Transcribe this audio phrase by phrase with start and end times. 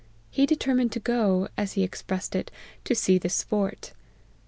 [0.31, 2.49] He determined to go, as he expressed it,
[2.85, 3.93] to see the sport.